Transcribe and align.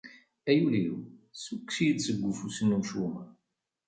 Ay 0.49 0.57
Illu-iw, 0.61 0.97
ssukkes-iyi-d 1.35 1.99
seg 2.07 2.17
ufus 2.29 2.57
n 2.61 2.75
umcum. 2.75 3.15